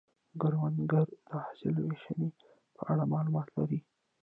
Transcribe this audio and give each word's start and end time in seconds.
کروندګر 0.41 1.07
د 1.29 1.31
حاصل 1.43 1.71
د 1.75 1.79
ویشنې 1.89 2.29
په 2.75 2.81
اړه 2.91 3.03
معلومات 3.13 3.47
لري 3.57 3.79